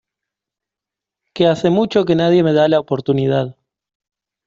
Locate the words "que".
1.31-1.45, 2.05-2.15